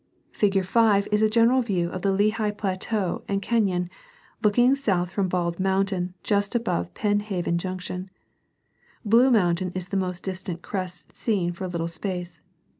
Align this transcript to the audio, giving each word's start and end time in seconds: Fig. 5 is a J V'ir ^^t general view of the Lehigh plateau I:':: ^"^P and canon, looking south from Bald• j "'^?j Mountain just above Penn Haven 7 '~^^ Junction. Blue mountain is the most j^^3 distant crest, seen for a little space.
Fig. 0.31 0.65
5 0.65 1.07
is 1.11 1.21
a 1.21 1.29
J 1.29 1.29
V'ir 1.29 1.29
^^t 1.29 1.33
general 1.33 1.61
view 1.61 1.89
of 1.91 2.01
the 2.01 2.11
Lehigh 2.11 2.49
plateau 2.57 3.21
I:':: 3.21 3.23
^"^P 3.25 3.25
and 3.35 3.41
canon, 3.43 3.89
looking 4.41 4.73
south 4.73 5.11
from 5.11 5.27
Bald• 5.29 5.53
j 5.59 5.61
"'^?j 5.61 5.63
Mountain 5.63 6.13
just 6.23 6.55
above 6.55 6.91
Penn 6.95 7.19
Haven 7.19 7.53
7 7.53 7.57
'~^^ 7.57 7.57
Junction. 7.59 8.09
Blue 9.05 9.29
mountain 9.29 9.71
is 9.75 9.89
the 9.89 9.97
most 9.97 10.23
j^^3 10.23 10.25
distant 10.25 10.61
crest, 10.63 11.15
seen 11.15 11.53
for 11.53 11.65
a 11.65 11.67
little 11.67 11.87
space. 11.87 12.41